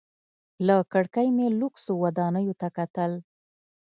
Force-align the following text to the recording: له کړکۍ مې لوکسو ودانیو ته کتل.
له 0.67 0.75
کړکۍ 0.93 1.27
مې 1.35 1.47
لوکسو 1.59 1.91
ودانیو 2.03 2.57
ته 2.61 2.67
کتل. 2.77 3.11